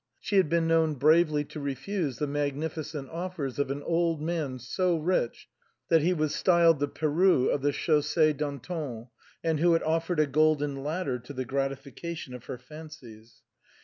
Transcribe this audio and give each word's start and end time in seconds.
She 0.19 0.37
had 0.37 0.49
been 0.49 0.65
known 0.67 0.95
bravely 0.95 1.45
to 1.45 1.59
refuse 1.59 2.17
the 2.17 2.25
magnificent 2.25 3.07
offers 3.11 3.59
of 3.59 3.69
an 3.69 3.83
old 3.83 4.19
man 4.19 4.57
so 4.57 4.97
rich 4.97 5.47
that 5.89 6.01
he 6.01 6.11
was 6.11 6.33
styled 6.33 6.79
the 6.79 6.87
Peru 6.87 7.49
of 7.51 7.61
the 7.61 7.69
Chaussée 7.69 8.35
d'Antin, 8.35 9.09
and 9.43 9.59
who 9.59 9.73
had 9.73 9.83
offered 9.83 10.19
a 10.19 10.25
golden 10.25 10.83
ladder 10.83 11.19
to 11.19 11.33
the 11.33 11.45
gratification 11.45 12.33
of 12.33 12.45
her 12.45 12.57
fancies. 12.57 13.43